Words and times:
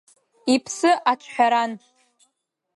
Иԥсы 0.53 0.91
аҿҳәаран! 1.11 1.71